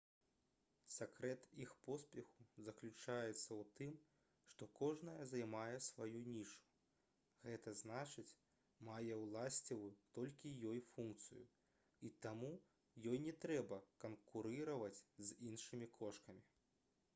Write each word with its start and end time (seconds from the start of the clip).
сакрэт 0.93 1.43
іх 1.63 1.73
поспеху 1.87 2.45
заключаецца 2.67 3.25
ў 3.57 3.63
тым 3.79 3.91
што 4.53 4.67
кожная 4.79 5.27
займае 5.33 5.75
сваю 5.87 6.21
нішу 6.29 7.53
г 7.67 7.73
зн 7.81 7.93
мае 8.89 9.17
ўласціваю 9.25 9.91
толькі 10.19 10.55
ёй 10.71 10.81
функцыю 10.95 11.45
і 12.09 12.13
таму 12.27 12.51
ёй 13.11 13.19
не 13.27 13.35
трэба 13.45 13.79
канкурыраваць 14.07 14.97
з 15.29 15.33
іншымі 15.51 15.91
кошкамі 16.01 16.45